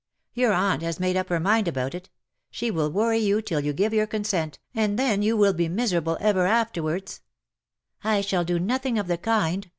[0.33, 2.09] Your aunt has made up her mind about it.
[2.49, 6.17] She will worry you till you give your consent, and then you will be miserable
[6.19, 7.19] ever after wards.
[7.19, 7.21] ^^"
[8.09, 9.67] I shall do nothing of the kind.